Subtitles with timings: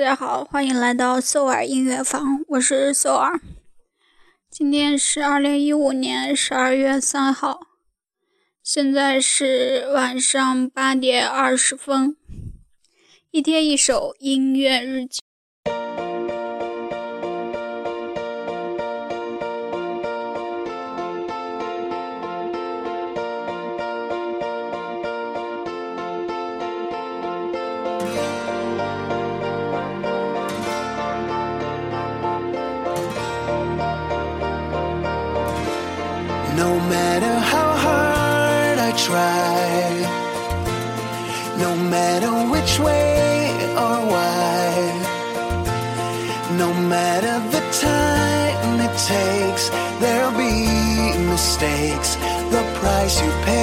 [0.00, 3.38] 大家好，欢迎来到索尔音乐房，我是索尔。
[4.50, 7.60] 今天是二零一五年十二月三号，
[8.62, 12.16] 现在是晚上八点二十分。
[13.30, 15.20] 一天一首音乐日记。
[36.64, 39.64] No matter how hard I try,
[41.64, 43.48] no matter which way
[43.84, 44.66] or why,
[46.62, 49.64] no matter the time it takes,
[50.00, 50.56] there'll be
[51.32, 52.10] mistakes,
[52.54, 53.59] the price you pay.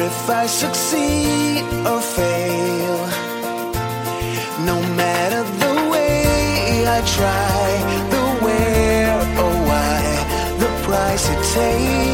[0.00, 2.98] If I succeed or fail.
[4.64, 7.64] No matter the way I try,
[8.12, 10.00] the where or why,
[10.58, 12.07] the price it takes.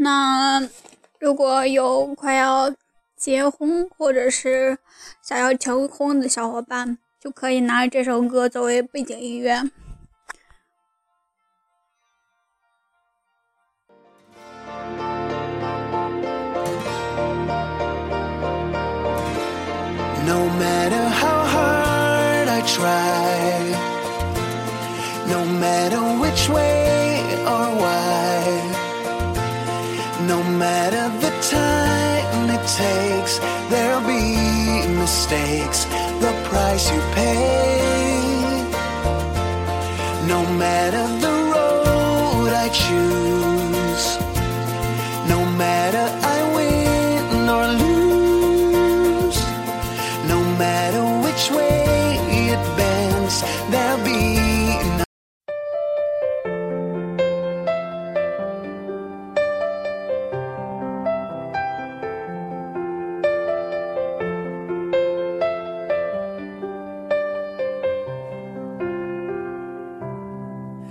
[0.00, 0.62] 那
[1.18, 2.72] 如果有快要
[3.16, 4.78] 结婚或者是
[5.20, 9.60] 想要求婚的小伙伴，就可以拿这首歌作为背景音乐。
[32.78, 33.38] Takes,
[33.70, 35.84] there'll be mistakes,
[36.24, 38.62] the price you pay.
[40.28, 41.27] No matter the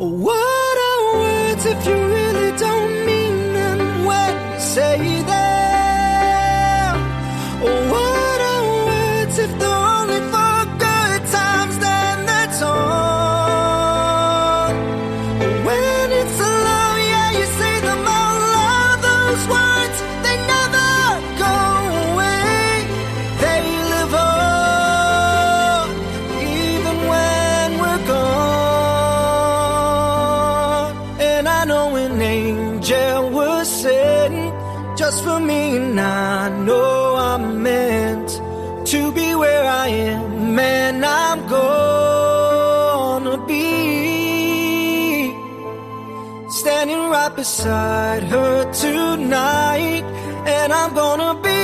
[0.00, 2.19] What are words if you
[31.60, 34.54] I know an angel was sent
[34.96, 38.30] just for me, and I know I'm meant
[38.86, 45.34] to be where I am, and I'm gonna be
[46.48, 50.04] standing right beside her tonight,
[50.46, 51.60] and I'm gonna be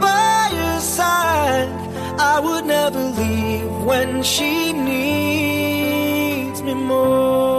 [0.00, 1.68] by her side.
[2.18, 5.82] I would never leave when she needs
[6.62, 7.53] me most.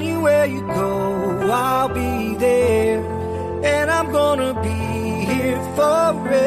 [0.00, 3.00] Anywhere you go, I'll be there.
[3.64, 4.78] And I'm gonna be
[5.32, 6.38] here forevermore.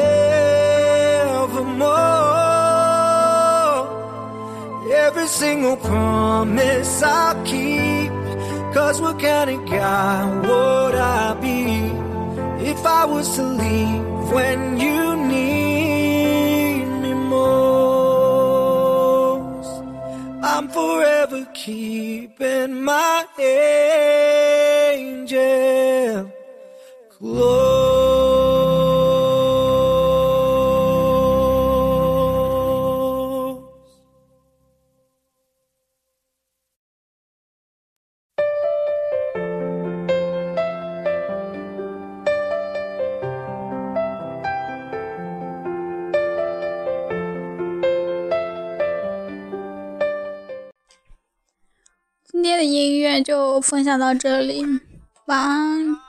[4.90, 8.10] Every single promise I'll keep.
[8.72, 11.92] Cause what kind of guy would I be
[12.70, 15.71] if I was to leave when you need
[20.62, 23.26] I'm forever keeping my
[24.96, 26.32] angel
[27.10, 27.61] close.
[52.64, 54.64] 音乐就分享到这里，
[55.26, 56.01] 晚安。